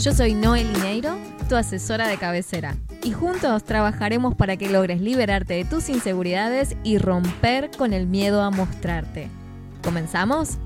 Yo 0.00 0.14
soy 0.14 0.32
Noel 0.32 0.72
Lineiro, 0.72 1.18
tu 1.46 1.56
asesora 1.56 2.08
de 2.08 2.16
cabecera, 2.16 2.74
y 3.02 3.12
juntos 3.12 3.64
trabajaremos 3.64 4.34
para 4.34 4.56
que 4.56 4.70
logres 4.70 5.02
liberarte 5.02 5.52
de 5.52 5.66
tus 5.66 5.90
inseguridades 5.90 6.74
y 6.82 6.96
romper 6.96 7.70
con 7.76 7.92
el 7.92 8.06
miedo 8.06 8.40
a 8.40 8.50
mostrarte. 8.50 9.28
¿Comenzamos? 9.84 10.56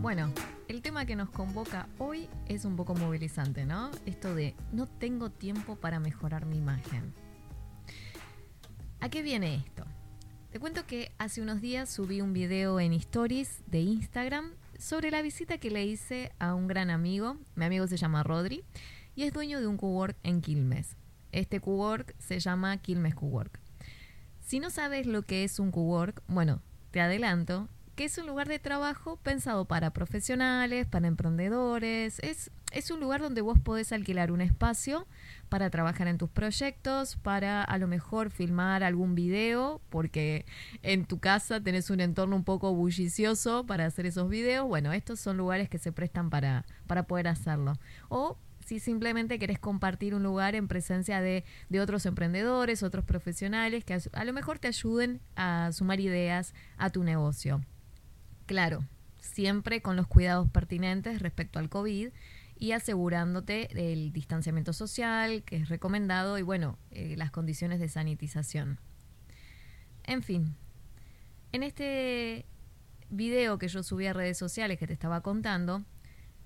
Bueno, 0.00 0.30
el 0.68 0.82
tema 0.82 1.04
que 1.04 1.16
nos 1.16 1.30
convoca 1.30 1.88
hoy 1.98 2.28
es 2.46 2.64
un 2.64 2.76
poco 2.76 2.94
movilizante, 2.94 3.64
¿no? 3.64 3.90
Esto 4.06 4.36
de 4.36 4.54
no 4.70 4.86
tengo 4.86 5.30
tiempo 5.30 5.74
para 5.74 5.98
mejorar 5.98 6.46
mi 6.46 6.58
imagen. 6.58 7.12
¿A 9.00 9.08
qué 9.08 9.22
viene 9.22 9.56
esto? 9.56 9.84
Te 10.52 10.60
cuento 10.60 10.86
que 10.86 11.10
hace 11.18 11.42
unos 11.42 11.60
días 11.60 11.90
subí 11.90 12.20
un 12.20 12.32
video 12.32 12.78
en 12.78 12.92
stories 12.92 13.64
de 13.66 13.80
Instagram 13.80 14.52
sobre 14.78 15.10
la 15.10 15.22
visita 15.22 15.58
que 15.58 15.70
le 15.70 15.84
hice 15.84 16.32
a 16.38 16.54
un 16.54 16.66
gran 16.66 16.90
amigo. 16.90 17.36
Mi 17.54 17.64
amigo 17.64 17.86
se 17.86 17.96
llama 17.96 18.22
Rodri 18.22 18.64
y 19.14 19.22
es 19.22 19.32
dueño 19.32 19.60
de 19.60 19.66
un 19.66 19.76
cowork 19.76 20.16
en 20.22 20.40
Quilmes. 20.40 20.96
Este 21.32 21.60
cowork 21.60 22.14
se 22.18 22.38
llama 22.40 22.76
Quilmes 22.78 23.14
Cowork. 23.14 23.58
Si 24.40 24.60
no 24.60 24.70
sabes 24.70 25.06
lo 25.06 25.22
que 25.22 25.44
es 25.44 25.58
un 25.58 25.70
cowork, 25.70 26.22
bueno, 26.28 26.62
te 26.90 27.00
adelanto 27.00 27.68
que 27.94 28.04
es 28.04 28.18
un 28.18 28.26
lugar 28.26 28.48
de 28.48 28.58
trabajo 28.58 29.16
pensado 29.16 29.66
para 29.66 29.92
profesionales, 29.92 30.86
para 30.86 31.06
emprendedores. 31.06 32.18
Es, 32.20 32.50
es 32.74 32.90
un 32.90 33.00
lugar 33.00 33.20
donde 33.20 33.40
vos 33.40 33.58
podés 33.58 33.92
alquilar 33.92 34.32
un 34.32 34.40
espacio 34.40 35.06
para 35.48 35.70
trabajar 35.70 36.08
en 36.08 36.18
tus 36.18 36.28
proyectos, 36.28 37.16
para 37.16 37.62
a 37.62 37.78
lo 37.78 37.86
mejor 37.86 38.30
filmar 38.30 38.82
algún 38.82 39.14
video, 39.14 39.80
porque 39.90 40.44
en 40.82 41.06
tu 41.06 41.20
casa 41.20 41.60
tenés 41.60 41.90
un 41.90 42.00
entorno 42.00 42.34
un 42.36 42.44
poco 42.44 42.74
bullicioso 42.74 43.64
para 43.64 43.86
hacer 43.86 44.06
esos 44.06 44.28
videos. 44.28 44.66
Bueno, 44.66 44.92
estos 44.92 45.20
son 45.20 45.36
lugares 45.36 45.68
que 45.68 45.78
se 45.78 45.92
prestan 45.92 46.30
para, 46.30 46.64
para 46.86 47.06
poder 47.06 47.28
hacerlo. 47.28 47.74
O 48.08 48.38
si 48.64 48.80
simplemente 48.80 49.38
querés 49.38 49.58
compartir 49.58 50.14
un 50.14 50.22
lugar 50.22 50.54
en 50.54 50.68
presencia 50.68 51.20
de, 51.20 51.44
de 51.68 51.80
otros 51.80 52.06
emprendedores, 52.06 52.82
otros 52.82 53.04
profesionales 53.04 53.84
que 53.84 53.94
a, 53.94 53.98
a 54.12 54.24
lo 54.24 54.32
mejor 54.32 54.58
te 54.58 54.68
ayuden 54.68 55.20
a 55.36 55.70
sumar 55.72 56.00
ideas 56.00 56.54
a 56.76 56.90
tu 56.90 57.04
negocio. 57.04 57.62
Claro, 58.46 58.84
siempre 59.20 59.82
con 59.82 59.96
los 59.96 60.06
cuidados 60.06 60.48
pertinentes 60.50 61.20
respecto 61.20 61.58
al 61.58 61.68
COVID 61.68 62.10
y 62.58 62.72
asegurándote 62.72 63.68
del 63.74 64.12
distanciamiento 64.12 64.72
social 64.72 65.42
que 65.42 65.56
es 65.56 65.68
recomendado 65.68 66.38
y 66.38 66.42
bueno, 66.42 66.78
eh, 66.90 67.14
las 67.16 67.30
condiciones 67.30 67.80
de 67.80 67.88
sanitización. 67.88 68.78
En 70.04 70.22
fin, 70.22 70.54
en 71.52 71.62
este 71.62 72.46
video 73.10 73.58
que 73.58 73.68
yo 73.68 73.82
subí 73.82 74.06
a 74.06 74.12
redes 74.12 74.38
sociales 74.38 74.78
que 74.78 74.86
te 74.86 74.92
estaba 74.92 75.20
contando, 75.22 75.84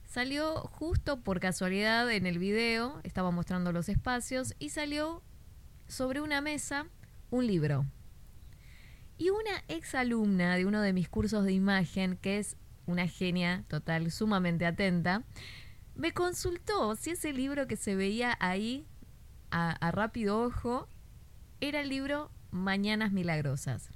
salió 0.05 0.55
justo 0.63 1.21
por 1.21 1.41
casualidad 1.41 2.11
en 2.11 2.27
el 2.27 2.39
video, 2.39 3.01
estaba 3.05 3.31
mostrando 3.31 3.73
los 3.73 3.89
espacios 3.89 4.55
y 4.59 4.71
salió 4.71 5.23
sobre 5.87 6.21
una 6.21 6.41
mesa 6.41 6.87
un 7.31 7.47
libro. 7.47 7.87
Y 9.19 9.31
una 9.31 9.65
exalumna 9.67 10.57
de 10.57 10.65
uno 10.65 10.81
de 10.81 10.93
mis 10.93 11.09
cursos 11.09 11.45
de 11.45 11.53
imagen, 11.53 12.17
que 12.17 12.39
es 12.39 12.57
una 12.87 13.09
genia 13.09 13.65
total, 13.69 14.11
sumamente 14.11 14.65
atenta, 14.65 15.25
me 15.99 16.13
consultó 16.13 16.97
si 16.97 17.11
ese 17.11 17.33
libro 17.33 17.67
que 17.67 17.77
se 17.77 17.97
veía 17.97 18.37
ahí 18.41 18.87
a, 19.51 19.73
a 19.73 19.91
rápido 19.91 20.41
ojo 20.41 20.89
era 21.61 21.81
el 21.81 21.89
libro 21.89 22.31
Mañanas 22.51 23.13
Milagrosas. 23.13 23.91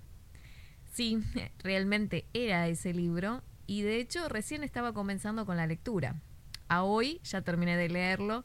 Sí, 0.93 1.23
realmente 1.61 2.27
era 2.35 2.69
ese 2.69 2.93
libro 2.93 3.43
y 3.67 3.83
de 3.83 4.01
hecho 4.01 4.29
recién 4.29 4.65
estaba 4.65 4.93
comenzando 4.93 5.47
con 5.47 5.57
la 5.57 5.67
lectura. 5.67 6.21
A 6.69 6.83
hoy 6.83 7.21
ya 7.23 7.43
terminé 7.43 7.77
de 7.77 7.89
leerlo 7.89 8.45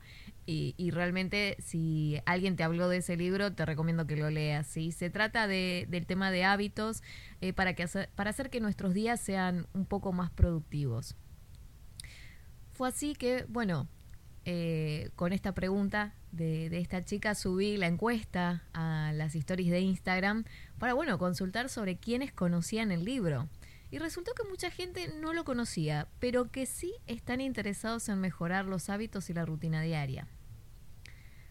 y, 0.49 0.91
realmente 0.91 1.57
si 1.59 2.21
alguien 2.25 2.55
te 2.55 2.63
habló 2.63 2.87
de 2.87 2.97
ese 2.97 3.17
libro 3.17 3.53
te 3.53 3.65
recomiendo 3.65 4.07
que 4.07 4.15
lo 4.15 4.29
leas. 4.29 4.67
¿sí? 4.67 4.91
Se 4.91 5.09
trata 5.09 5.47
de, 5.47 5.87
del 5.89 6.05
tema 6.05 6.31
de 6.31 6.45
hábitos 6.45 7.03
eh, 7.41 7.53
para, 7.53 7.73
que 7.73 7.85
para 8.15 8.29
hacer 8.29 8.49
que 8.49 8.61
nuestros 8.61 8.93
días 8.93 9.19
sean 9.19 9.67
un 9.73 9.85
poco 9.85 10.13
más 10.13 10.29
productivos. 10.29 11.15
Fue 12.77 12.89
así 12.89 13.15
que, 13.15 13.43
bueno, 13.49 13.87
eh, 14.45 15.09
con 15.15 15.33
esta 15.33 15.55
pregunta 15.55 16.13
de, 16.31 16.67
esta 16.77 17.03
chica 17.03 17.33
subí 17.33 17.75
la 17.75 17.87
encuesta 17.87 18.61
a 18.71 19.13
las 19.15 19.33
stories 19.33 19.71
de 19.71 19.79
Instagram 19.79 20.43
para, 20.77 20.93
bueno, 20.93 21.17
consultar 21.17 21.69
sobre 21.69 21.97
quiénes 21.97 22.31
conocían 22.31 22.91
el 22.91 23.03
libro. 23.03 23.49
Y 23.89 23.97
resultó 23.97 24.35
que 24.35 24.47
mucha 24.47 24.69
gente 24.69 25.11
no 25.19 25.33
lo 25.33 25.43
conocía, 25.43 26.07
pero 26.19 26.51
que 26.51 26.67
sí 26.67 26.93
están 27.07 27.41
interesados 27.41 28.09
en 28.09 28.19
mejorar 28.19 28.65
los 28.65 28.91
hábitos 28.91 29.31
y 29.31 29.33
la 29.33 29.43
rutina 29.43 29.81
diaria. 29.81 30.27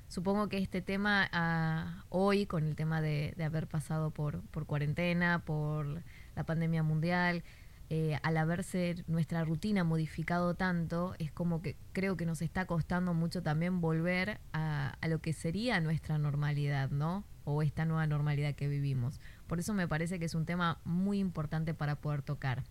Supongo 0.06 0.48
que 0.48 0.58
este 0.58 0.80
tema 0.80 1.28
uh, 1.34 2.04
hoy, 2.08 2.46
con 2.46 2.64
el 2.64 2.76
tema 2.76 3.00
de, 3.00 3.34
de 3.36 3.42
haber 3.42 3.66
pasado 3.66 4.12
por, 4.12 4.42
por, 4.52 4.66
cuarentena, 4.66 5.44
por 5.44 6.04
la 6.36 6.46
pandemia 6.46 6.84
mundial, 6.84 7.42
eh, 7.88 8.18
al 8.24 8.36
haberse 8.36 9.04
nuestra 9.06 9.44
rutina 9.44 9.84
modificado 9.84 10.54
tanto, 10.54 11.14
es 11.20 11.30
como 11.30 11.62
que 11.62 11.76
creo 11.92 12.16
que 12.16 12.26
nos 12.26 12.42
está 12.42 12.66
costando 12.66 13.14
mucho 13.14 13.44
también 13.44 13.80
volver 13.80 14.40
a, 14.52 14.98
lo 15.06 15.20
que 15.20 15.32
sería 15.32 15.80
nuestra 15.80 16.18
normalidad, 16.18 16.90
¿no? 16.90 17.24
O 17.44 17.62
esta 17.62 17.84
nueva 17.84 18.08
normalidad 18.08 18.56
que 18.56 18.66
vivimos. 18.66 19.20
Por 19.46 19.60
eso 19.60 19.72
me 19.72 19.86
parece 19.86 20.18
que 20.18 20.24
es 20.24 20.34
un 20.34 20.46
tema 20.46 20.80
muy 20.84 21.20
importante 21.20 21.74
para 21.74 21.94
poder 21.94 22.22
tocar. 22.22 22.64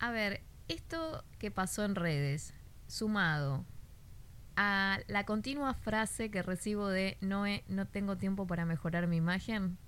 A 0.00 0.10
ver, 0.10 0.42
esto 0.66 1.24
que 1.38 1.52
pasó 1.52 1.84
en 1.84 1.94
redes, 1.94 2.54
sumado 2.88 3.64
a 4.56 4.98
la 5.06 5.24
continua 5.24 5.72
frase 5.74 6.32
que 6.32 6.42
recibo 6.42 6.88
de 6.88 7.16
Noé, 7.20 7.62
no 7.68 7.86
tengo 7.86 8.16
tiempo 8.16 8.48
para 8.48 8.64
mejorar 8.64 9.06
mi 9.06 9.18
imagen, 9.18 9.78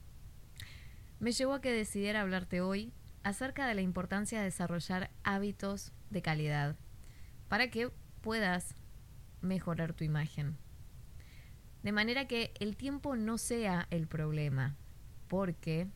me 1.19 1.33
llevó 1.33 1.55
a 1.55 1.61
que 1.61 1.73
decidiera 1.73 2.21
hablarte 2.21 2.61
hoy 2.61 2.93
acerca 3.23 3.67
de 3.67 3.75
la 3.75 3.81
importancia 3.83 4.39
de 4.39 4.45
desarrollar 4.45 5.11
hábitos 5.25 5.93
de 6.11 6.23
calidad 6.23 6.77
para 7.49 7.71
que 7.71 7.91
puedas 8.21 8.75
mejorar 9.41 9.93
tu 9.93 10.05
imagen. 10.05 10.57
De 11.83 11.93
manera 11.93 12.27
que 12.27 12.53
el 12.61 12.77
tiempo 12.77 13.17
no 13.17 13.39
sea 13.39 13.87
el 13.91 14.07
problema, 14.07 14.77
porque 15.29 15.89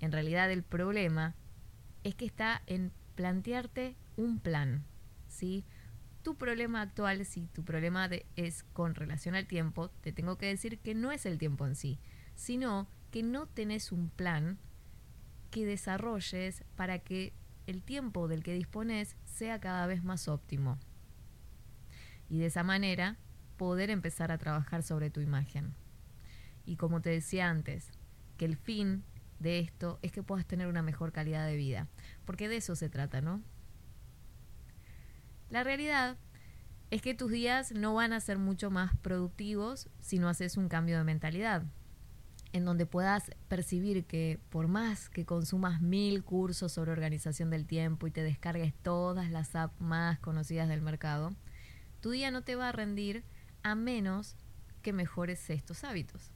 en 0.00 0.12
realidad 0.12 0.50
el 0.50 0.62
problema 0.62 1.34
es 2.04 2.14
que 2.14 2.24
está 2.24 2.62
en 2.66 2.92
plantearte 3.14 3.96
un 4.16 4.38
plan, 4.38 4.84
¿sí? 5.28 5.64
Tu 6.22 6.36
problema 6.36 6.82
actual, 6.82 7.24
si 7.24 7.46
tu 7.48 7.64
problema 7.64 8.08
de, 8.08 8.26
es 8.36 8.62
con 8.72 8.94
relación 8.94 9.34
al 9.34 9.46
tiempo, 9.46 9.90
te 10.00 10.12
tengo 10.12 10.38
que 10.38 10.46
decir 10.46 10.78
que 10.78 10.94
no 10.94 11.12
es 11.12 11.26
el 11.26 11.38
tiempo 11.38 11.66
en 11.66 11.76
sí, 11.76 11.98
sino 12.34 12.88
que 13.10 13.22
no 13.22 13.46
tenés 13.46 13.92
un 13.92 14.08
plan 14.08 14.58
que 15.50 15.66
desarrolles 15.66 16.64
para 16.76 16.98
que 16.98 17.32
el 17.66 17.82
tiempo 17.82 18.28
del 18.28 18.42
que 18.42 18.54
dispones 18.54 19.16
sea 19.24 19.60
cada 19.60 19.86
vez 19.86 20.04
más 20.04 20.28
óptimo. 20.28 20.78
Y 22.28 22.38
de 22.38 22.46
esa 22.46 22.62
manera 22.62 23.16
poder 23.56 23.90
empezar 23.90 24.32
a 24.32 24.38
trabajar 24.38 24.82
sobre 24.82 25.10
tu 25.10 25.20
imagen. 25.20 25.74
Y 26.64 26.76
como 26.76 27.00
te 27.00 27.10
decía 27.10 27.48
antes, 27.48 27.90
que 28.36 28.44
el 28.44 28.56
fin 28.56 29.04
de 29.38 29.60
esto 29.60 29.98
es 30.02 30.12
que 30.12 30.22
puedas 30.22 30.46
tener 30.46 30.66
una 30.66 30.82
mejor 30.82 31.12
calidad 31.12 31.46
de 31.46 31.56
vida, 31.56 31.88
porque 32.24 32.48
de 32.48 32.56
eso 32.56 32.74
se 32.76 32.88
trata, 32.88 33.20
¿no? 33.20 33.42
La 35.50 35.62
realidad 35.62 36.16
es 36.90 37.02
que 37.02 37.14
tus 37.14 37.30
días 37.30 37.72
no 37.72 37.94
van 37.94 38.12
a 38.12 38.20
ser 38.20 38.38
mucho 38.38 38.70
más 38.70 38.96
productivos 38.96 39.88
si 40.00 40.18
no 40.18 40.28
haces 40.28 40.56
un 40.56 40.68
cambio 40.68 40.98
de 40.98 41.04
mentalidad 41.04 41.64
en 42.56 42.64
donde 42.64 42.86
puedas 42.86 43.30
percibir 43.48 44.06
que 44.06 44.40
por 44.48 44.66
más 44.66 45.10
que 45.10 45.26
consumas 45.26 45.82
mil 45.82 46.24
cursos 46.24 46.72
sobre 46.72 46.90
organización 46.90 47.50
del 47.50 47.66
tiempo 47.66 48.06
y 48.06 48.10
te 48.10 48.22
descargues 48.22 48.72
todas 48.82 49.30
las 49.30 49.54
apps 49.54 49.78
más 49.80 50.18
conocidas 50.20 50.68
del 50.68 50.80
mercado, 50.80 51.30
tu 52.00 52.10
día 52.10 52.30
no 52.30 52.42
te 52.42 52.56
va 52.56 52.70
a 52.70 52.72
rendir 52.72 53.24
a 53.62 53.74
menos 53.74 54.36
que 54.80 54.92
mejores 54.92 55.50
estos 55.50 55.84
hábitos. 55.84 56.32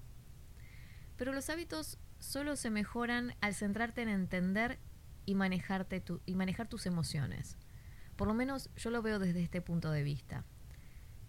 Pero 1.17 1.33
los 1.33 1.49
hábitos 1.49 1.99
solo 2.19 2.57
se 2.57 2.69
mejoran 2.69 3.35
al 3.41 3.55
centrarte 3.55 4.03
en 4.03 4.11
entender 4.11 4.79
y, 5.25 5.35
manejarte 5.35 6.01
tu, 6.01 6.21
y 6.27 6.35
manejar 6.35 6.69
tus 6.69 6.85
emociones. 6.87 7.57
Por 8.17 8.29
lo 8.29 8.35
menos 8.35 8.69
yo 8.77 8.91
lo 8.91 9.01
veo 9.01 9.19
desde 9.19 9.43
este 9.43 9.63
punto 9.63 9.91
de 9.91 10.03
vista. 10.03 10.45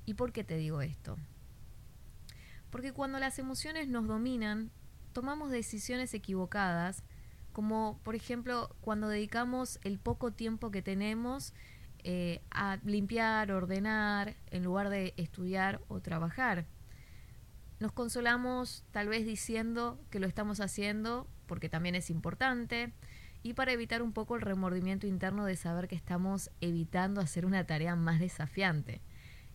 ¿Y 0.06 0.16
por 0.16 0.34
qué 0.34 0.44
te 0.44 0.58
digo 0.58 0.82
esto? 0.82 1.18
Porque 2.70 2.94
cuando 2.94 3.20
las 3.20 3.38
emociones 3.38 3.88
nos 3.88 4.08
dominan, 4.08 4.72
tomamos 5.12 5.52
decisiones 5.52 6.14
equivocadas, 6.14 7.04
como 7.54 8.00
por 8.04 8.16
ejemplo 8.16 8.76
cuando 8.82 9.10
dedicamos 9.10 9.80
el 9.84 10.00
poco 10.00 10.32
tiempo 10.32 10.72
que 10.72 10.82
tenemos 10.82 11.54
eh, 12.04 12.42
a 12.50 12.78
limpiar, 12.84 13.52
ordenar, 13.52 14.36
en 14.50 14.64
lugar 14.64 14.90
de 14.90 15.14
estudiar 15.18 15.82
o 15.88 16.00
trabajar. 16.00 16.66
Nos 17.80 17.92
consolamos 17.92 18.84
tal 18.92 19.08
vez 19.08 19.26
diciendo 19.26 20.00
que 20.10 20.20
lo 20.20 20.28
estamos 20.28 20.60
haciendo 20.60 21.28
porque 21.46 21.70
también 21.70 21.96
es 21.96 22.10
importante 22.10 22.94
y 23.44 23.54
para 23.54 23.72
evitar 23.72 24.02
un 24.02 24.14
poco 24.14 24.36
el 24.36 24.42
remordimiento 24.42 25.08
interno 25.08 25.46
de 25.46 25.56
saber 25.56 25.88
que 25.88 25.96
estamos 25.96 26.52
evitando 26.62 27.22
hacer 27.22 27.46
una 27.46 27.66
tarea 27.66 27.96
más 27.96 28.20
desafiante, 28.20 29.02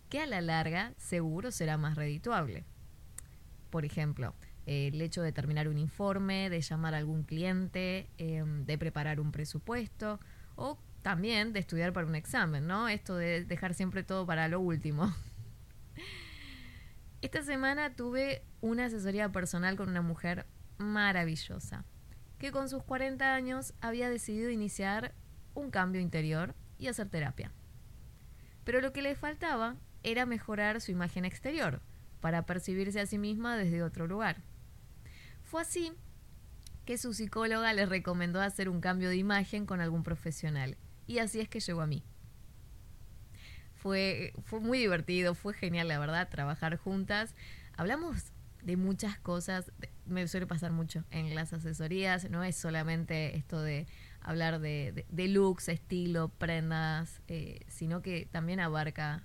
que 0.08 0.20
a 0.20 0.26
la 0.26 0.40
larga 0.40 0.92
seguro 0.98 1.50
será 1.50 1.78
más 1.78 1.96
redituable. 1.96 2.64
Por 3.70 3.84
ejemplo, 3.84 4.34
el 4.66 5.00
hecho 5.00 5.22
de 5.22 5.32
terminar 5.32 5.68
un 5.68 5.78
informe, 5.78 6.50
de 6.50 6.60
llamar 6.60 6.94
a 6.94 6.98
algún 6.98 7.22
cliente, 7.22 8.10
em, 8.18 8.64
de 8.64 8.78
preparar 8.78 9.20
un 9.20 9.32
presupuesto 9.32 10.20
o 10.56 10.78
también 11.02 11.52
de 11.52 11.60
estudiar 11.60 11.92
para 11.92 12.06
un 12.06 12.16
examen, 12.16 12.66
¿no? 12.66 12.88
Esto 12.88 13.16
de 13.16 13.44
dejar 13.44 13.74
siempre 13.74 14.02
todo 14.02 14.26
para 14.26 14.48
lo 14.48 14.60
último. 14.60 15.14
Esta 17.22 17.42
semana 17.42 17.94
tuve 17.94 18.42
una 18.60 18.86
asesoría 18.86 19.30
personal 19.30 19.76
con 19.76 19.88
una 19.88 20.02
mujer 20.02 20.46
maravillosa, 20.78 21.84
que 22.38 22.50
con 22.50 22.68
sus 22.68 22.82
40 22.82 23.34
años 23.34 23.72
había 23.80 24.10
decidido 24.10 24.50
iniciar 24.50 25.14
un 25.54 25.70
cambio 25.70 26.00
interior 26.00 26.54
y 26.76 26.88
hacer 26.88 27.08
terapia. 27.08 27.52
Pero 28.64 28.80
lo 28.80 28.92
que 28.92 29.02
le 29.02 29.14
faltaba 29.14 29.76
era 30.02 30.26
mejorar 30.26 30.80
su 30.80 30.90
imagen 30.90 31.24
exterior, 31.24 31.80
para 32.20 32.44
percibirse 32.46 33.00
a 33.00 33.06
sí 33.06 33.18
misma 33.18 33.56
desde 33.56 33.84
otro 33.84 34.06
lugar. 34.08 34.42
Fue 35.46 35.62
así 35.62 35.92
que 36.84 36.98
su 36.98 37.14
psicóloga 37.14 37.72
le 37.72 37.86
recomendó 37.86 38.40
hacer 38.40 38.68
un 38.68 38.80
cambio 38.80 39.08
de 39.08 39.16
imagen 39.16 39.64
con 39.64 39.80
algún 39.80 40.02
profesional, 40.02 40.76
y 41.06 41.18
así 41.18 41.40
es 41.40 41.48
que 41.48 41.60
llegó 41.60 41.82
a 41.82 41.86
mí. 41.86 42.02
Fue, 43.76 44.32
fue 44.44 44.58
muy 44.58 44.78
divertido, 44.78 45.34
fue 45.34 45.54
genial, 45.54 45.86
la 45.86 46.00
verdad, 46.00 46.28
trabajar 46.28 46.76
juntas. 46.76 47.36
Hablamos 47.76 48.32
de 48.64 48.76
muchas 48.76 49.18
cosas, 49.18 49.70
me 50.04 50.26
suele 50.26 50.48
pasar 50.48 50.72
mucho 50.72 51.04
en 51.10 51.32
las 51.36 51.52
asesorías, 51.52 52.28
no 52.28 52.42
es 52.42 52.56
solamente 52.56 53.36
esto 53.36 53.62
de 53.62 53.86
hablar 54.20 54.58
de, 54.58 55.04
looks, 55.12 55.68
estilo, 55.68 56.28
prendas, 56.30 57.20
eh, 57.28 57.60
sino 57.68 58.02
que 58.02 58.26
también 58.26 58.58
abarca 58.58 59.22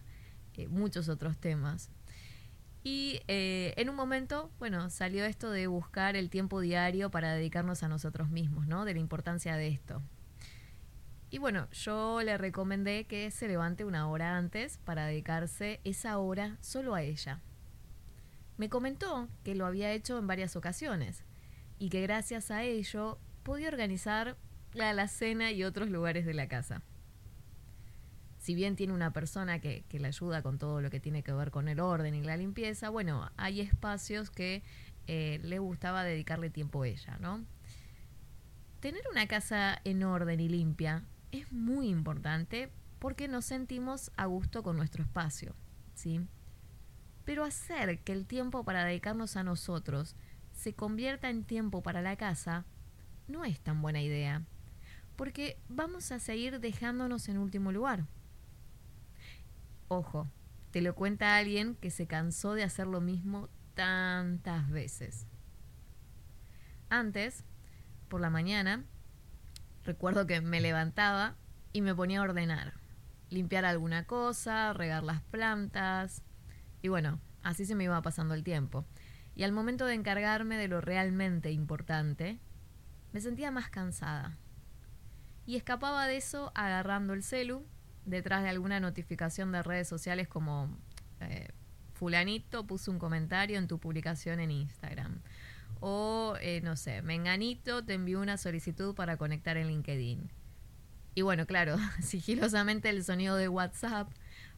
eh, 0.53 0.67
muchos 0.67 1.09
otros 1.09 1.39
temas. 1.39 1.89
Y 2.83 3.21
eh, 3.27 3.73
en 3.77 3.89
un 3.89 3.95
momento, 3.95 4.51
bueno, 4.57 4.89
salió 4.89 5.23
esto 5.25 5.51
de 5.51 5.67
buscar 5.67 6.15
el 6.15 6.29
tiempo 6.29 6.59
diario 6.59 7.11
para 7.11 7.33
dedicarnos 7.33 7.83
a 7.83 7.87
nosotros 7.87 8.29
mismos, 8.29 8.65
¿no? 8.67 8.85
De 8.85 8.93
la 8.93 8.99
importancia 8.99 9.55
de 9.55 9.67
esto. 9.67 10.01
Y 11.29 11.37
bueno, 11.37 11.69
yo 11.71 12.21
le 12.23 12.37
recomendé 12.37 13.05
que 13.05 13.31
se 13.31 13.47
levante 13.47 13.85
una 13.85 14.09
hora 14.09 14.35
antes 14.35 14.79
para 14.79 15.05
dedicarse 15.05 15.79
esa 15.83 16.17
hora 16.17 16.57
solo 16.59 16.95
a 16.95 17.03
ella. 17.03 17.39
Me 18.57 18.69
comentó 18.69 19.29
que 19.43 19.55
lo 19.55 19.65
había 19.65 19.93
hecho 19.93 20.17
en 20.17 20.27
varias 20.27 20.55
ocasiones 20.55 21.23
y 21.79 21.89
que 21.89 22.01
gracias 22.01 22.51
a 22.51 22.63
ello 22.63 23.17
podía 23.43 23.69
organizar 23.69 24.37
la 24.73 24.89
alacena 24.89 25.51
y 25.51 25.63
otros 25.63 25.89
lugares 25.89 26.25
de 26.25 26.33
la 26.33 26.47
casa. 26.47 26.81
Si 28.41 28.55
bien 28.55 28.75
tiene 28.75 28.93
una 28.93 29.13
persona 29.13 29.59
que, 29.59 29.83
que 29.87 29.99
le 29.99 30.07
ayuda 30.07 30.41
con 30.41 30.57
todo 30.57 30.81
lo 30.81 30.89
que 30.89 30.99
tiene 30.99 31.21
que 31.21 31.31
ver 31.31 31.51
con 31.51 31.67
el 31.67 31.79
orden 31.79 32.15
y 32.15 32.23
la 32.23 32.35
limpieza, 32.37 32.89
bueno, 32.89 33.29
hay 33.37 33.61
espacios 33.61 34.31
que 34.31 34.63
eh, 35.05 35.39
le 35.43 35.59
gustaba 35.59 36.03
dedicarle 36.03 36.49
tiempo 36.49 36.81
a 36.81 36.87
ella, 36.87 37.17
¿no? 37.19 37.45
Tener 38.79 39.03
una 39.11 39.27
casa 39.27 39.79
en 39.83 40.03
orden 40.03 40.39
y 40.39 40.49
limpia 40.49 41.03
es 41.31 41.51
muy 41.51 41.87
importante 41.87 42.71
porque 42.97 43.27
nos 43.27 43.45
sentimos 43.45 44.11
a 44.17 44.25
gusto 44.25 44.63
con 44.63 44.75
nuestro 44.75 45.03
espacio, 45.03 45.55
¿sí? 45.93 46.21
Pero 47.25 47.43
hacer 47.43 47.99
que 47.99 48.11
el 48.11 48.25
tiempo 48.25 48.63
para 48.63 48.85
dedicarnos 48.85 49.37
a 49.37 49.43
nosotros 49.43 50.15
se 50.51 50.73
convierta 50.73 51.29
en 51.29 51.43
tiempo 51.43 51.83
para 51.83 52.01
la 52.01 52.15
casa 52.15 52.65
no 53.27 53.45
es 53.45 53.59
tan 53.59 53.83
buena 53.83 54.01
idea, 54.01 54.43
porque 55.15 55.59
vamos 55.69 56.11
a 56.11 56.19
seguir 56.19 56.59
dejándonos 56.59 57.29
en 57.29 57.37
último 57.37 57.71
lugar. 57.71 58.05
Ojo, 59.93 60.31
te 60.71 60.81
lo 60.81 60.95
cuenta 60.95 61.35
alguien 61.35 61.75
que 61.75 61.91
se 61.91 62.07
cansó 62.07 62.53
de 62.53 62.63
hacer 62.63 62.87
lo 62.87 63.01
mismo 63.01 63.49
tantas 63.73 64.69
veces. 64.69 65.27
Antes, 66.89 67.43
por 68.07 68.21
la 68.21 68.29
mañana, 68.29 68.85
Recuerdo 69.83 70.27
que 70.27 70.41
me 70.41 70.61
levantaba 70.61 71.35
y 71.73 71.81
me 71.81 71.95
ponía 71.95 72.19
a 72.19 72.23
ordenar, 72.23 72.73
limpiar 73.29 73.65
alguna 73.65 74.05
cosa, 74.05 74.73
regar 74.73 75.03
las 75.03 75.23
plantas. 75.23 76.23
Y 76.83 76.89
bueno, 76.89 77.19
así 77.41 77.65
se 77.65 77.73
me 77.73 77.85
iba 77.85 77.99
pasando 78.03 78.35
el 78.35 78.43
tiempo. 78.43 78.85
Y 79.33 79.43
al 79.43 79.51
momento 79.51 79.85
de 79.85 79.95
encargarme 79.95 80.57
de 80.57 80.67
lo 80.67 80.81
realmente 80.81 81.51
importante, 81.51 82.39
me 83.11 83.21
sentía 83.21 83.49
más 83.49 83.69
cansada. 83.69 84.37
Y 85.47 85.55
escapaba 85.55 86.05
de 86.05 86.17
eso 86.17 86.51
agarrando 86.53 87.13
el 87.13 87.23
celu 87.23 87.65
detrás 88.05 88.43
de 88.43 88.49
alguna 88.49 88.79
notificación 88.79 89.51
de 89.51 89.63
redes 89.63 89.87
sociales 89.87 90.27
como 90.27 90.75
eh, 91.19 91.49
fulanito 91.93 92.65
puso 92.65 92.91
un 92.91 92.99
comentario 92.99 93.57
en 93.57 93.67
tu 93.67 93.79
publicación 93.79 94.39
en 94.39 94.51
Instagram 94.51 95.21
o, 95.81 96.35
eh, 96.41 96.61
no 96.61 96.75
sé, 96.75 97.01
Menganito 97.01 97.83
te 97.83 97.95
envió 97.95 98.21
una 98.21 98.37
solicitud 98.37 98.93
para 98.93 99.17
conectar 99.17 99.57
en 99.57 99.67
LinkedIn. 99.67 100.29
Y 101.15 101.21
bueno, 101.23 101.45
claro, 101.47 101.75
sigilosamente 102.01 102.89
el 102.89 103.03
sonido 103.03 103.35
de 103.35 103.49
WhatsApp 103.49 104.09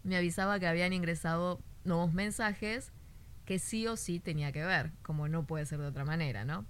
me 0.04 0.18
avisaba 0.18 0.60
que 0.60 0.68
habían 0.68 0.92
ingresado 0.92 1.62
nuevos 1.86 2.14
mensajes 2.14 2.92
que 3.46 3.58
sí 3.58 3.88
o 3.88 3.96
sí 3.96 4.20
tenía 4.20 4.52
que 4.52 4.66
ver, 4.66 4.92
como 5.02 5.30
no 5.30 5.46
puede 5.46 5.66
ser 5.66 5.80
de 5.80 5.88
otra 5.88 6.04
manera, 6.04 6.44
¿no? 6.44 6.66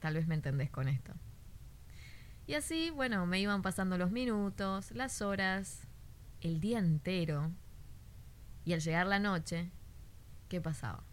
Tal 0.00 0.14
vez 0.14 0.26
me 0.26 0.34
entendés 0.34 0.70
con 0.70 0.88
esto. 0.88 1.12
Y 2.50 2.54
así, 2.54 2.90
bueno, 2.90 3.26
me 3.26 3.38
iban 3.38 3.62
pasando 3.62 3.96
los 3.96 4.10
minutos, 4.10 4.90
las 4.90 5.22
horas, 5.22 5.86
el 6.40 6.58
día 6.58 6.80
entero. 6.80 7.52
Y 8.64 8.72
al 8.72 8.80
llegar 8.80 9.06
la 9.06 9.20
noche, 9.20 9.70
¿qué 10.48 10.60
pasaba? 10.60 11.04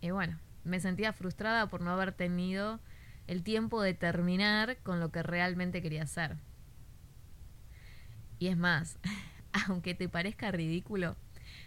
Y 0.00 0.10
bueno, 0.10 0.40
me 0.64 0.80
sentía 0.80 1.12
frustrada 1.12 1.68
por 1.68 1.80
no 1.80 1.92
haber 1.92 2.10
tenido 2.10 2.80
el 3.28 3.44
tiempo 3.44 3.80
de 3.82 3.94
terminar 3.94 4.78
con 4.78 4.98
lo 4.98 5.12
que 5.12 5.22
realmente 5.22 5.80
quería 5.80 6.02
hacer. 6.02 6.38
Y 8.40 8.48
es 8.48 8.56
más, 8.56 8.98
aunque 9.68 9.94
te 9.94 10.08
parezca 10.08 10.50
ridículo, 10.50 11.14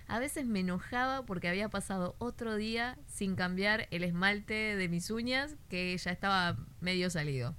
a 0.09 0.19
veces 0.19 0.47
me 0.47 0.59
enojaba 0.59 1.25
porque 1.25 1.47
había 1.47 1.69
pasado 1.69 2.17
otro 2.17 2.57
día 2.57 2.97
sin 3.07 3.37
cambiar 3.37 3.87
el 3.91 4.03
esmalte 4.03 4.75
de 4.75 4.89
mis 4.89 5.11
uñas 5.11 5.55
que 5.69 5.97
ya 5.97 6.11
estaba 6.11 6.57
medio 6.81 7.09
salido. 7.09 7.55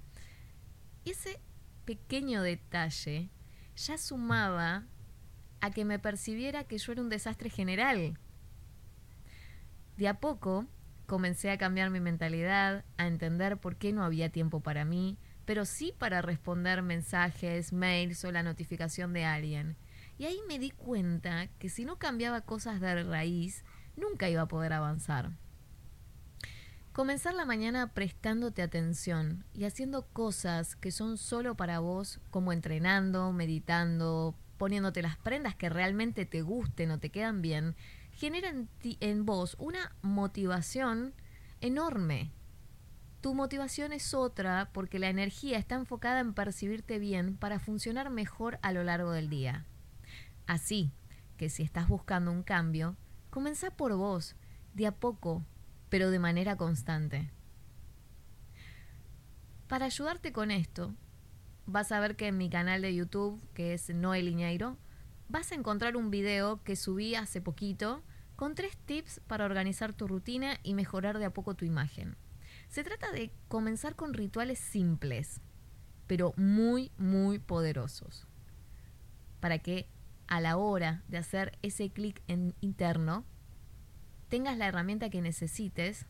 Ese 1.06 1.40
pequeño 1.86 2.42
detalle 2.42 3.30
ya 3.76 3.96
sumaba 3.96 4.84
a 5.62 5.70
que 5.70 5.86
me 5.86 5.98
percibiera 5.98 6.64
que 6.64 6.76
yo 6.76 6.92
era 6.92 7.00
un 7.00 7.08
desastre 7.08 7.48
general. 7.48 8.18
De 9.96 10.08
a 10.08 10.20
poco 10.20 10.66
Comencé 11.06 11.52
a 11.52 11.58
cambiar 11.58 11.90
mi 11.90 12.00
mentalidad, 12.00 12.84
a 12.96 13.06
entender 13.06 13.58
por 13.58 13.76
qué 13.76 13.92
no 13.92 14.02
había 14.02 14.32
tiempo 14.32 14.58
para 14.58 14.84
mí, 14.84 15.18
pero 15.44 15.64
sí 15.64 15.94
para 15.96 16.20
responder 16.20 16.82
mensajes, 16.82 17.72
mails 17.72 18.24
o 18.24 18.32
la 18.32 18.42
notificación 18.42 19.12
de 19.12 19.24
alguien. 19.24 19.76
Y 20.18 20.24
ahí 20.24 20.40
me 20.48 20.58
di 20.58 20.72
cuenta 20.72 21.46
que 21.60 21.68
si 21.68 21.84
no 21.84 21.96
cambiaba 21.96 22.40
cosas 22.40 22.80
de 22.80 23.04
raíz, 23.04 23.64
nunca 23.96 24.28
iba 24.28 24.42
a 24.42 24.48
poder 24.48 24.72
avanzar. 24.72 25.30
Comenzar 26.96 27.34
la 27.34 27.44
mañana 27.44 27.92
prestándote 27.92 28.62
atención 28.62 29.44
y 29.52 29.64
haciendo 29.64 30.06
cosas 30.14 30.76
que 30.76 30.90
son 30.90 31.18
solo 31.18 31.54
para 31.54 31.78
vos, 31.78 32.20
como 32.30 32.54
entrenando, 32.54 33.32
meditando, 33.32 34.34
poniéndote 34.56 35.02
las 35.02 35.18
prendas 35.18 35.54
que 35.54 35.68
realmente 35.68 36.24
te 36.24 36.40
gusten 36.40 36.90
o 36.90 36.98
te 36.98 37.10
quedan 37.10 37.42
bien, 37.42 37.76
genera 38.12 38.50
en, 38.80 39.26
vos 39.26 39.56
una 39.58 39.94
motivación 40.00 41.12
enorme. 41.60 42.30
Tu 43.20 43.34
motivación 43.34 43.92
es 43.92 44.14
otra 44.14 44.70
porque 44.72 44.98
la 44.98 45.10
energía 45.10 45.58
está 45.58 45.74
enfocada 45.74 46.20
en 46.20 46.32
percibirte 46.32 46.98
bien 46.98 47.36
para 47.36 47.58
funcionar 47.58 48.08
mejor 48.08 48.58
a 48.62 48.72
lo 48.72 48.82
largo 48.82 49.12
del 49.12 49.28
día. 49.28 49.66
Así 50.46 50.92
que 51.36 51.50
si 51.50 51.62
estás 51.62 51.88
buscando 51.88 52.32
un 52.32 52.42
cambio, 52.42 52.96
comenzá 53.28 53.70
por 53.70 53.94
vos, 53.96 54.34
de 54.72 54.86
a 54.86 54.92
poco, 54.92 55.44
pero 55.88 56.10
de 56.10 56.18
manera 56.18 56.56
constante. 56.56 57.30
Para 59.68 59.86
ayudarte 59.86 60.32
con 60.32 60.50
esto, 60.50 60.94
vas 61.66 61.90
a 61.92 62.00
ver 62.00 62.16
que 62.16 62.28
en 62.28 62.38
mi 62.38 62.48
canal 62.48 62.82
de 62.82 62.94
YouTube, 62.94 63.40
que 63.52 63.74
es 63.74 63.90
Noel 63.90 64.28
Iñeiro, 64.28 64.78
vas 65.28 65.50
a 65.50 65.56
encontrar 65.56 65.96
un 65.96 66.10
video 66.10 66.62
que 66.62 66.76
subí 66.76 67.14
hace 67.14 67.40
poquito 67.40 68.02
con 68.36 68.54
tres 68.54 68.76
tips 68.76 69.20
para 69.26 69.44
organizar 69.44 69.92
tu 69.92 70.06
rutina 70.06 70.58
y 70.62 70.74
mejorar 70.74 71.18
de 71.18 71.24
a 71.24 71.32
poco 71.32 71.54
tu 71.54 71.64
imagen. 71.64 72.16
Se 72.68 72.84
trata 72.84 73.10
de 73.10 73.32
comenzar 73.48 73.96
con 73.96 74.14
rituales 74.14 74.58
simples, 74.58 75.40
pero 76.06 76.32
muy, 76.36 76.92
muy 76.98 77.38
poderosos, 77.38 78.26
para 79.40 79.58
que 79.58 79.88
a 80.28 80.40
la 80.40 80.56
hora 80.56 81.02
de 81.08 81.18
hacer 81.18 81.58
ese 81.62 81.90
clic 81.90 82.22
interno, 82.60 83.24
tengas 84.36 84.58
la 84.58 84.66
herramienta 84.66 85.08
que 85.08 85.22
necesites 85.22 86.04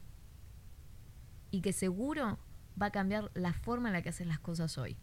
y 1.53 1.61
que 1.61 1.73
seguro 1.73 2.41
va 2.81 2.87
a 2.87 2.91
cambiar 2.91 3.31
la 3.35 3.53
forma 3.53 3.89
en 3.89 3.93
la 3.93 4.03
que 4.03 4.09
haces 4.09 4.27
las 4.27 4.41
cosas 4.41 4.79
hoy. 4.79 4.97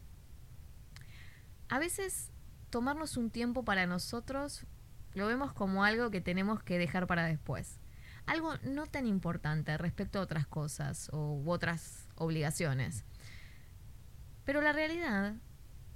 A 1.70 1.80
veces 1.80 2.34
tomarnos 2.70 3.16
un 3.16 3.30
tiempo 3.30 3.64
para 3.64 3.88
nosotros 3.88 4.66
lo 5.14 5.26
vemos 5.26 5.54
como 5.54 5.86
algo 5.86 6.12
que 6.12 6.20
tenemos 6.20 6.62
que 6.64 6.78
dejar 6.78 7.08
para 7.08 7.24
después. 7.24 7.80
Algo 8.26 8.58
no 8.58 8.88
tan 8.88 9.08
importante 9.08 9.78
respecto 9.78 10.20
a 10.20 10.24
otras 10.24 10.46
cosas 10.46 11.10
u 11.14 11.50
otras 11.50 12.10
obligaciones. 12.16 13.06
Pero 14.44 14.60
la 14.60 14.74
realidad 14.74 15.36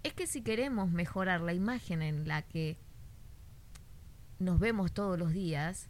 es 0.03 0.13
que 0.13 0.27
si 0.27 0.43
queremos 0.43 0.91
mejorar 0.91 1.41
la 1.41 1.53
imagen 1.53 2.03
en 2.03 2.25
la 2.25 2.43
que 2.43 2.77
nos 4.39 4.61
vemos 4.61 4.93
todos 4.93 5.19
los 5.19 5.33
días, 5.33 5.89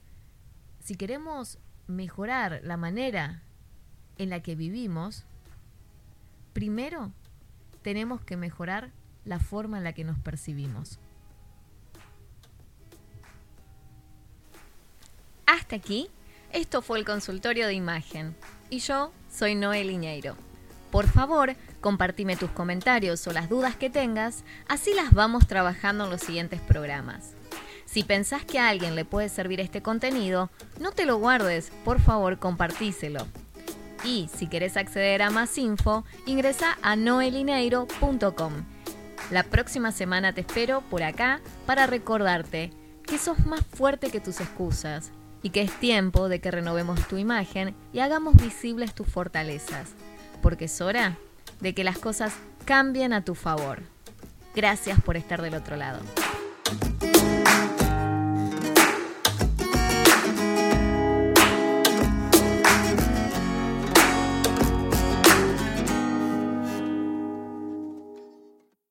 si 0.87 0.95
queremos 0.95 1.59
mejorar 1.87 2.61
la 2.63 2.77
manera 2.77 3.43
en 4.17 4.29
la 4.29 4.41
que 4.41 4.55
vivimos, 4.55 5.25
primero 6.53 7.11
tenemos 7.81 8.21
que 8.21 8.37
mejorar 8.37 8.93
la 9.25 9.41
forma 9.41 9.79
en 9.79 9.83
la 9.83 9.91
que 9.91 10.05
nos 10.05 10.17
percibimos. 10.17 10.97
Hasta 15.45 15.75
aquí, 15.75 16.09
esto 16.53 16.81
fue 16.81 16.99
el 16.99 17.03
consultorio 17.03 17.67
de 17.67 17.73
imagen 17.73 18.33
y 18.69 18.79
yo 18.79 19.11
soy 19.29 19.55
Noel 19.55 19.89
Iñeiro. 19.89 20.37
Por 20.89 21.07
favor, 21.07 21.57
compartime 21.81 22.37
tus 22.37 22.51
comentarios 22.51 23.27
o 23.27 23.33
las 23.33 23.49
dudas 23.49 23.75
que 23.75 23.89
tengas, 23.89 24.45
así 24.69 24.93
las 24.93 25.11
vamos 25.11 25.47
trabajando 25.47 26.05
en 26.05 26.11
los 26.11 26.21
siguientes 26.21 26.61
programas. 26.61 27.33
Si 27.97 28.03
pensás 28.03 28.45
que 28.45 28.59
a 28.59 28.69
alguien 28.69 28.95
le 28.95 29.05
puede 29.05 29.27
servir 29.27 29.59
este 29.59 29.81
contenido, 29.81 30.51
no 30.79 30.91
te 30.91 31.07
lo 31.07 31.17
guardes, 31.17 31.71
por 31.83 31.99
favor 31.99 32.37
compartíselo. 32.37 33.25
Y 34.03 34.29
si 34.31 34.45
querés 34.45 34.77
acceder 34.77 35.23
a 35.23 35.31
más 35.31 35.57
info, 35.57 36.05
ingresa 36.27 36.77
a 36.83 36.95
noelineiro.com. 36.95 38.53
La 39.31 39.41
próxima 39.41 39.91
semana 39.91 40.31
te 40.31 40.41
espero 40.41 40.81
por 40.91 41.01
acá 41.01 41.41
para 41.65 41.87
recordarte 41.87 42.69
que 43.01 43.17
sos 43.17 43.39
más 43.47 43.65
fuerte 43.65 44.11
que 44.11 44.19
tus 44.19 44.41
excusas 44.41 45.09
y 45.41 45.49
que 45.49 45.63
es 45.63 45.71
tiempo 45.79 46.29
de 46.29 46.39
que 46.39 46.51
renovemos 46.51 47.07
tu 47.07 47.17
imagen 47.17 47.73
y 47.93 48.01
hagamos 48.01 48.35
visibles 48.35 48.93
tus 48.93 49.07
fortalezas, 49.07 49.93
porque 50.43 50.65
es 50.65 50.81
hora 50.81 51.17
de 51.61 51.73
que 51.73 51.83
las 51.83 51.97
cosas 51.97 52.35
cambien 52.63 53.11
a 53.11 53.25
tu 53.25 53.33
favor. 53.33 53.81
Gracias 54.53 55.01
por 55.01 55.17
estar 55.17 55.41
del 55.41 55.55
otro 55.55 55.77
lado. 55.77 56.01